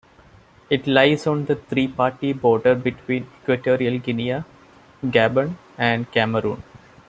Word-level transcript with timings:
It 0.71 0.87
lies 0.87 1.27
on 1.27 1.45
the 1.45 1.55
three-party 1.57 2.33
border 2.33 2.73
between 2.73 3.27
Equatorial 3.43 3.99
Guinea, 3.99 4.43
Gabon 5.05 5.57
and 5.77 6.11
Cameroon. 6.11 6.63